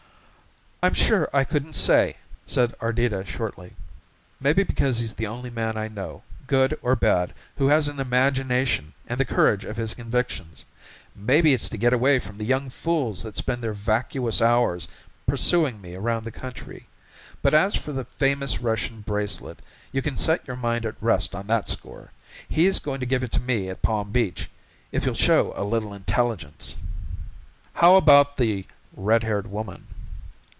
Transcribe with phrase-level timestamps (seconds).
[0.83, 2.15] "I'm sure I couldn't say,"
[2.47, 3.73] said Audits shortly.
[4.39, 8.93] "Maybe because he's the only man I know, good or bad, who has an imagination
[9.05, 10.65] and the courage of his convictions.
[11.15, 14.87] Maybe it's to get away from the young fools that spend their vacuous hours
[15.27, 16.87] pursuing me around the country.
[17.43, 19.59] But as for the famous Russian bracelet,
[19.91, 22.09] you can set your mind at rest on that score.
[22.49, 24.49] He's going to give it to me at Palm Beach
[24.91, 26.75] if you'll show a little intelligence."
[27.73, 28.65] "How about the
[28.97, 29.85] red haired woman?"